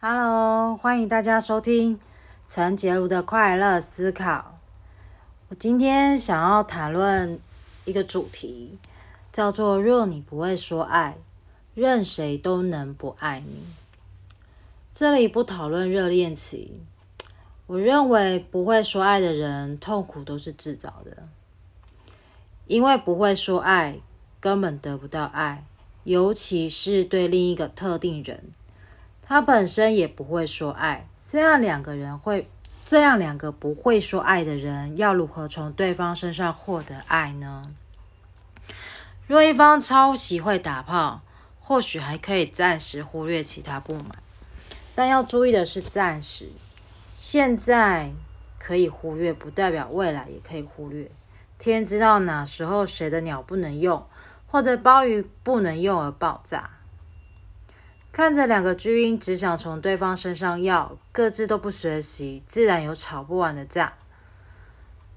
[0.00, 1.98] Hello，欢迎大家收听
[2.46, 4.56] 陈洁如的快乐思考。
[5.48, 7.40] 我今天想要谈论
[7.84, 8.78] 一个主题，
[9.32, 11.18] 叫做“若你不会说爱，
[11.74, 13.64] 任谁都能不爱你”。
[14.92, 16.80] 这里不讨论热恋期，
[17.66, 21.24] 我认为不会说爱的人，痛苦都是自找的，
[22.68, 23.98] 因为不会说爱，
[24.38, 25.66] 根本得不到爱，
[26.04, 28.52] 尤其是对另一个特定人。
[29.28, 32.48] 他本身也不会说爱，这样两个人会，
[32.86, 37.70] 这样两个不会说爱的人，要如何从对方身上获得爱呢？
[39.26, 41.20] 若一方超级会打炮，
[41.60, 44.12] 或许还可以暂时忽略其他不满，
[44.94, 46.48] 但要注意的是，暂时，
[47.12, 48.10] 现在
[48.58, 51.10] 可以忽略，不代表未来也可以忽略。
[51.58, 54.06] 天知道哪时候谁的鸟不能用，
[54.46, 56.70] 或者鲍鱼不能用而爆炸。
[58.18, 63.92] 看着两个巨婴只想从对方身上要，各自都不学习，自然有吵不完的架。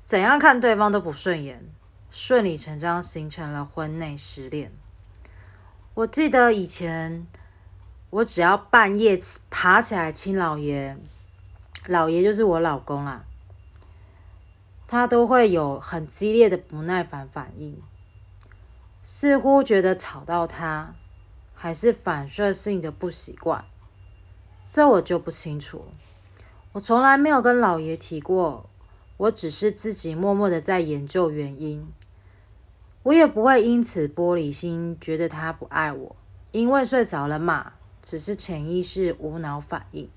[0.05, 1.67] 怎样看对方都不顺眼，
[2.11, 4.71] 顺理成章形成了婚内失恋。
[5.95, 7.25] 我记得以前，
[8.11, 10.95] 我只要半夜爬起来亲老爷，
[11.87, 13.23] 老爷就是我老公啦，
[14.85, 17.81] 他都会有很激烈的不耐烦反应，
[19.01, 20.93] 似乎觉得吵到他。
[21.61, 23.63] 还是反射性的不习惯，
[24.67, 25.85] 这我就不清楚。
[26.71, 28.67] 我从来没有跟老爷提过，
[29.15, 31.87] 我只是自己默默的在研究原因。
[33.03, 36.15] 我也不会因此玻璃心，觉得他不爱我，
[36.51, 40.09] 因为睡着了嘛，只是潜意识无脑反应。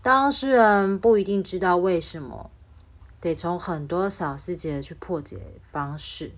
[0.00, 2.50] 当事人不一定知道为什么，
[3.20, 6.32] 得从很多小细节去破解方式。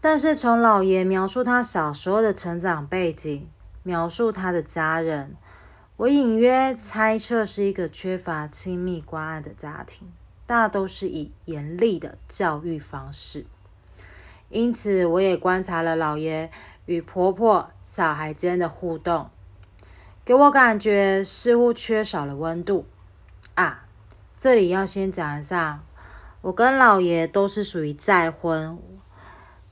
[0.00, 3.48] 但是从老爷描述他小时候的成长背景，
[3.82, 5.34] 描述他的家人，
[5.96, 10.12] 我隐约猜测是一个缺乏亲密关爱的家庭，
[10.46, 13.46] 大都是以严厉的教育方式。
[14.50, 16.50] 因此，我也观察了老爷
[16.86, 19.28] 与婆婆、小孩间的互动，
[20.24, 22.86] 给我感觉似乎缺少了温度
[23.56, 23.84] 啊。
[24.38, 25.82] 这里要先讲一下，
[26.42, 28.78] 我跟老爷都是属于再婚。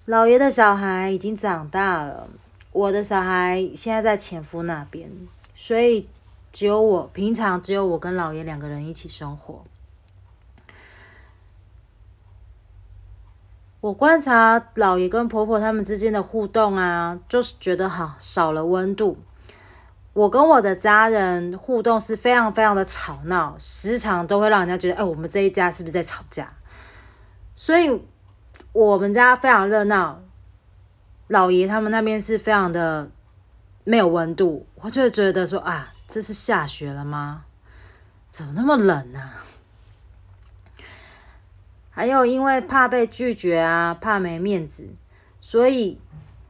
[0.06, 2.28] 老爷的小孩已经长大了，
[2.70, 5.10] 我的小孩现在在前夫那边，
[5.52, 6.08] 所以
[6.52, 9.64] 只有我平常只有我跟老爷两个人一起生活。
[13.80, 19.18] 我观察老爷跟婆婆他们之间的互动啊，就是觉得好少了温度。
[20.12, 26.54] 我跟我的家人互动是非常非常的吵闹，时常都会让人家觉得，哎，我们这一家是不是在吵架？
[27.56, 28.00] 所以。
[28.72, 30.22] 我们家非常热闹，
[31.28, 33.10] 老爷他们那边是非常的
[33.84, 37.44] 没有温度，我就觉得说啊，这是下雪了吗？
[38.30, 39.30] 怎么那么冷呢？
[41.90, 44.86] 还有因为怕被拒绝啊，怕没面子，
[45.40, 45.98] 所以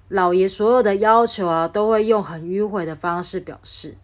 [0.08, 3.96] 老爷所有的要求啊，都会用很迂回的方式表示。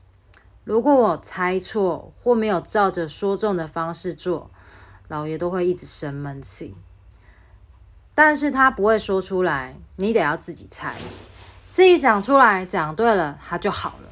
[0.62, 4.48] 如果我猜错或没有照着说中的方式做，
[5.08, 6.76] 老爷都会一直生闷气。
[8.14, 10.94] 但是他不会说出来，你得要自己猜，
[11.70, 14.08] 自己讲出来，讲对了他就好了。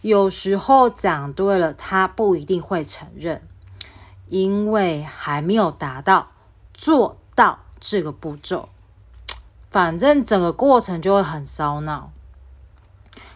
[0.00, 3.42] 有时候讲对了，他不一定会承认，
[4.28, 6.30] 因为还没有达到
[6.72, 8.70] 做到这个步骤。
[9.70, 12.10] 反正整个过程就会很烧脑，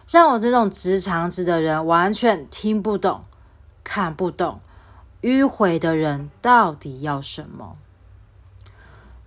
[0.09, 3.25] 让我这种直肠子的人完全听不懂、
[3.85, 4.61] 看不懂，
[5.21, 7.77] 迂回的人到底要什么。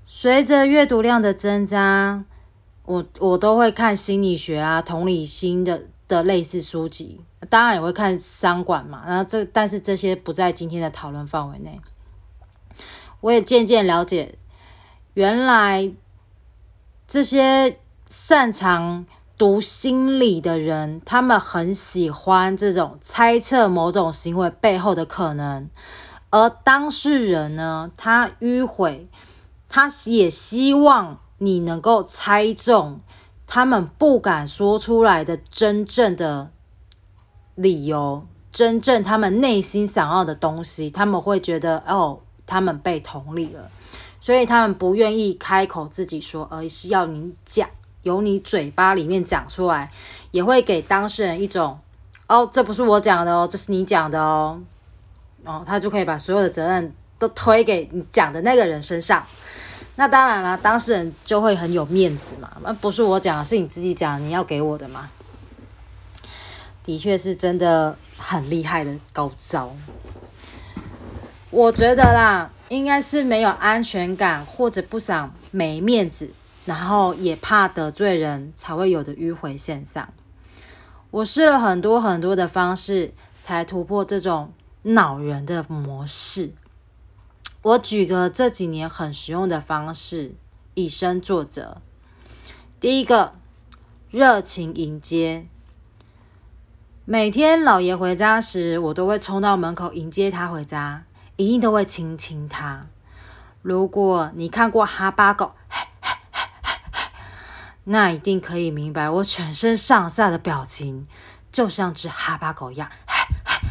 [0.09, 2.23] 随着阅读量的增加，
[2.85, 7.19] 我我都会看心理学啊、同理心的的类似书籍，
[7.50, 9.03] 当然也会看商管嘛。
[9.06, 11.81] 然后这但是这些不在今天的讨论范围内。
[13.19, 14.38] 我也渐渐了解，
[15.13, 15.91] 原来
[17.06, 17.78] 这些
[18.09, 19.06] 擅长
[19.38, 25.69] 读心理的人，他们很喜欢这种猜测某种行为背后的可能，
[26.30, 29.10] 而当事人呢，他迂回。
[29.69, 32.99] 他也希望你能够猜中
[33.45, 36.51] 他们不敢说出来的真正的
[37.55, 40.89] 理由，真正他们内心想要的东西。
[40.89, 43.69] 他们会觉得哦，他们被同理了，
[44.19, 47.69] 所以他们不愿意开口自己说，而是要你讲，
[48.03, 49.91] 由你嘴巴里面讲出来，
[50.31, 51.79] 也会给当事人一种
[52.27, 54.59] 哦，这不是我讲的哦，这是你讲的哦，
[55.45, 59.25] 哦，他就可以把所有的责任都推给你讲的那个人身上。
[59.95, 62.55] 那当然了，当事人就会很有面子嘛。
[62.61, 65.09] 那不是我讲，是你自己讲，你要给我的嘛。
[66.83, 69.75] 的确是真的，很厉害的高招。
[71.49, 76.31] 我觉得啦，应该是没有安全感，或者不想没面子，
[76.65, 80.07] 然后也怕得罪人，才会有的迂回现象。
[81.09, 84.53] 我试了很多很多的方式，才突破这种
[84.83, 86.51] 恼人的模式。
[87.67, 90.35] 我举个这几年很实用的方式，
[90.73, 91.81] 以身作则。
[92.79, 93.33] 第一个，
[94.09, 95.45] 热情迎接。
[97.03, 101.03] 每天老爷回家时，我都会冲到门口迎接他回家，
[101.35, 102.87] 一定都会亲亲他。
[103.61, 105.51] 如果你看过哈巴狗，
[107.83, 111.05] 那一定可以明白我全身上下的表情，
[111.51, 112.87] 就像只哈巴狗一样。
[112.87, 113.66] 啊，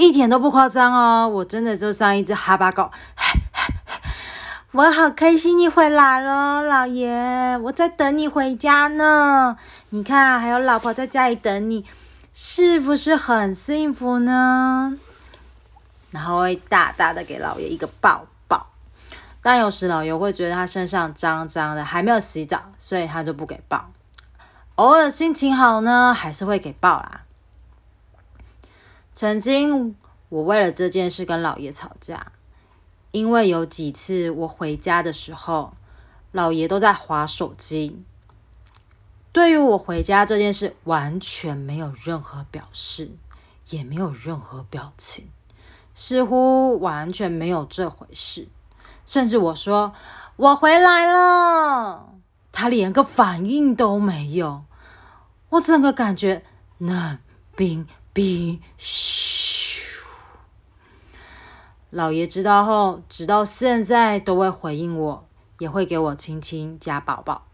[0.00, 2.90] 一点都不夸张哦，我真的就像一只哈巴狗。
[4.72, 9.58] 我好开心你回来了，老爷，我在等你回家呢。
[9.90, 11.84] 你看，还有老婆在家里等你，
[12.32, 14.96] 是不是很幸福呢？
[16.10, 18.68] 然后会大大的给老爷一个抱抱。
[19.42, 23.90] 但有时老爷会觉得他身上脏脏的，还没有洗澡，所以他就不给抱。
[24.76, 27.20] 偶尔心情好呢，还是会给抱啦。
[29.20, 29.96] 曾经
[30.30, 32.32] 我为了这件事跟老爷吵架。
[33.10, 35.74] 因为有几次我回家的时候，
[36.32, 38.02] 老爷都在划手机，
[39.30, 43.10] 对于我回家这件事完全没有任何表示，
[43.68, 45.28] 也没有任何表情，
[45.94, 48.48] 似乎完全没有这回事。
[49.04, 49.92] 甚至我说
[50.36, 52.08] 我回来了，
[52.52, 54.64] 他连个反应都没有，
[55.50, 56.42] 我整个感觉
[56.78, 57.18] 冷
[57.54, 60.00] 冰冰，嘘。
[61.90, 65.28] 老爷知道后，直到现在都会回应我，
[65.58, 67.46] 也会给我亲亲加抱抱。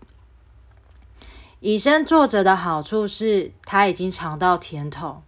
[1.61, 5.23] 以身作则的好处是，他已经尝到甜头，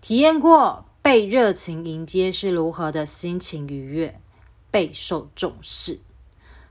[0.00, 4.18] 体验过被热情迎接是如何的心情愉悦，
[4.70, 6.00] 备受重视，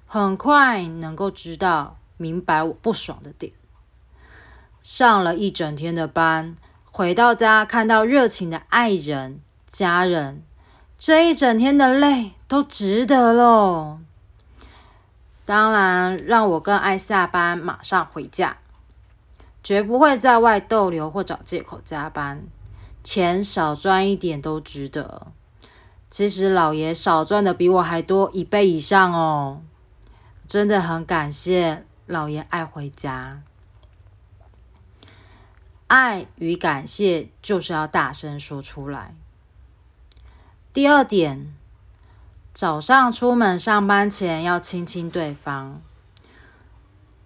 [0.08, 3.54] 很快能够知道明白我不爽的点。
[4.82, 6.56] 上了一整天的班，
[6.96, 10.44] 回到家看到热情的爱人、家人。
[11.00, 13.98] 这一整天的累都值得喽！
[15.44, 18.58] 当然，让我更爱下班马上回家，
[19.64, 22.44] 绝不会在外逗留或找借口加班。
[23.04, 25.26] 钱少赚一点都值得。
[26.12, 29.64] 其实老爷少赚的比我还多一倍以上哦，
[30.48, 33.42] 真的很感谢老爷爱回家。
[35.94, 39.14] 爱与感谢就是要大声说出来。
[40.74, 41.54] 第二点，
[42.52, 45.80] 早上出门上班前要亲亲对方。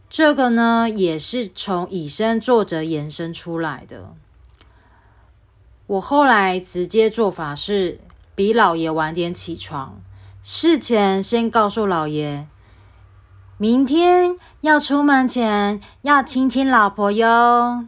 [0.10, 4.14] 这个呢，也是从以身作则延伸出来的。
[5.86, 8.02] 我后来直接做法是，
[8.36, 10.02] 比老爷晚点起床，
[10.44, 12.46] 事前先告诉老爷，
[13.58, 17.88] 明天要出门前要亲亲老婆哟。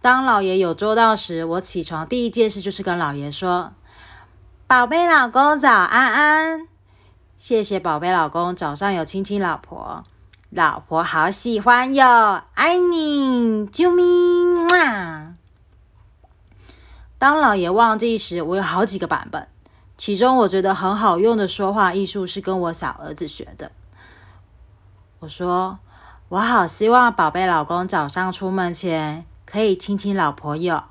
[0.00, 3.72] 当老爷有做到时，我起床第一件事就是跟老爷说。
[4.68, 6.68] 宝贝老公早安安，
[7.36, 10.02] 谢谢宝贝老公早上有亲亲老婆，
[10.50, 14.02] 老婆好喜欢哟，爱你，啾咪
[14.68, 15.36] 嘛。
[17.18, 19.46] 当老爷忘记时，我有好几个版本，
[19.96, 23.70] 其中我觉得很好用的说话艺术是跟我小儿子学的。
[25.20, 25.78] 我说，
[26.28, 30.84] 我好希望宝贝老公早上出门前可以亲亲老婆哟，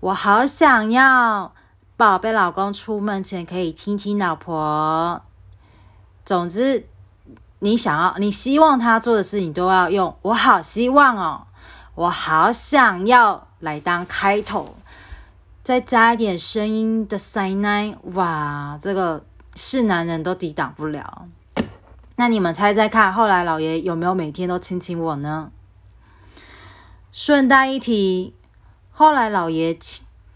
[0.00, 1.52] 我好想要。
[1.94, 5.22] 宝贝，老公出门前可以亲亲老婆。
[6.24, 6.88] 总之，
[7.60, 11.46] 你想要、你希望他做的事情都要用“我好希望哦，
[11.94, 14.74] 我好想要”来当开头，
[15.62, 21.28] 再加一点声音的塞奶，哇，这个是男人都抵挡不了。
[22.16, 25.52] 那你们猜猜看，后来老爷有没有每天都亲亲我呢？
[27.12, 28.34] 顺带一提，
[28.90, 29.78] 后来老爷。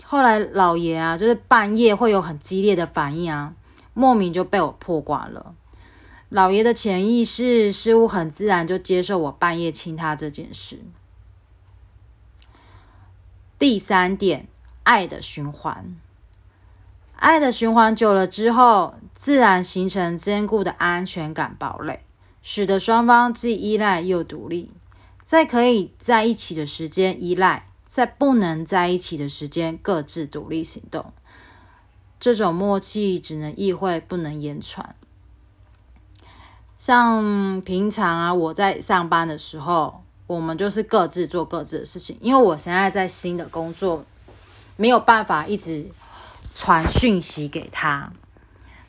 [0.08, 3.54] 后来老爷啊，就是半夜会有很激烈的反应啊，
[3.92, 5.52] 莫名就被我破挂了。
[6.28, 10.80] 老爷的潜意识似乎很自然就接受我半夜亲他这件事。
[13.58, 14.46] 第三点，
[14.84, 15.96] 爱的循环，
[17.16, 22.04] 爱的循环久了之后，自然形成坚固的安全感堡垒，
[22.42, 24.70] 使得双方既依赖又独立，
[25.26, 27.68] 在可以在一起的时间依赖。
[27.88, 31.14] 在不能在一起的时间，各自独立行动。
[32.20, 34.94] 这种默契只能意会，不能言传。
[36.76, 42.18] 像平常啊，我在上班的时候，我们就是各自做各自的事情。
[42.20, 44.04] 因为我现在在新的工作，
[44.76, 45.90] 没有办法一直
[46.54, 48.12] 传讯息给他。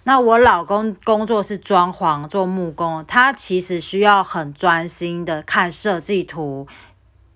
[0.07, 6.65] 那我老公工作是装潢做木工，他其实需要很专心的看设计图，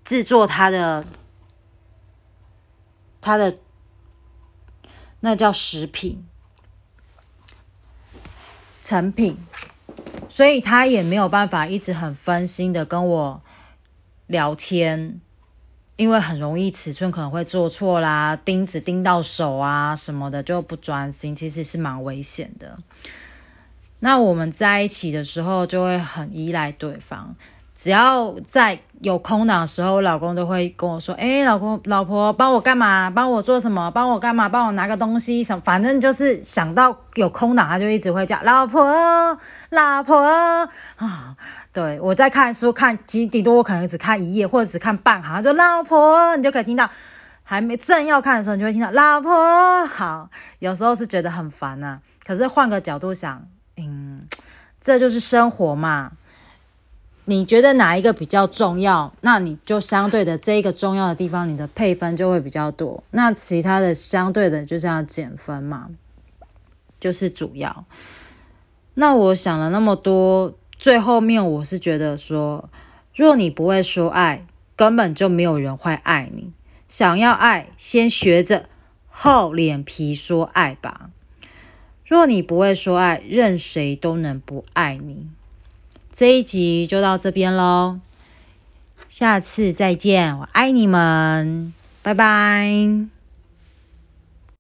[0.06, 1.06] 制作他的
[3.20, 3.58] 他的
[5.20, 6.26] 那叫食品
[8.82, 9.38] 成品，
[10.30, 13.42] 所以他也没有办法一直很分心的跟我
[14.28, 15.20] 聊天。
[15.96, 22.78] 因为很容易尺寸可能会做错啦，钉子钉到手啊什么的就不专心，其实是蛮危险的。
[24.00, 27.36] 那我们在一起的时候就会很依赖对方，
[27.82, 33.10] 只要在有空档的时候，我老公都会跟我说：“哎，老公、老婆，帮我干嘛？
[33.10, 33.90] 帮我做什么？
[33.90, 34.48] 帮我干嘛？
[34.48, 35.62] 帮我拿个东西什么？
[35.66, 39.36] 反正就是想到有空档，他就一直会叫老婆、
[39.72, 40.70] 老婆啊。”
[41.74, 46.88] 对，我在看书，看几顶多我可能只看一页或者只看半行，就老婆，你就可以听到，
[47.42, 49.88] 还没正要看的时候，你就会听到老婆。
[49.88, 53.44] 好，有时候是觉得很烦呐，可是换个角度想，
[53.78, 54.28] 嗯，
[54.80, 56.12] 这就是生活嘛。
[57.32, 63.02] 你觉得哪一个比较重要，那你就相对的这一个重要的地方，你的配分就会比较多。
[63.12, 65.88] 那其他的相对的就是要减分嘛，
[67.00, 67.86] 就是主要。
[68.96, 70.54] 那我想了那么多。
[70.78, 72.68] 最后面我是觉得说，
[73.16, 74.46] 若你不会说爱，
[74.76, 76.52] 根本就没有人会爱你。
[76.90, 78.66] 想要爱，先学着
[79.08, 81.12] 厚脸皮说爱吧。
[82.04, 85.28] 若你不会说爱，任谁都能不爱你。
[86.22, 87.98] 这一集就到这边喽，
[89.10, 91.74] 下次再见，我爱你们，
[92.04, 93.21] 拜拜。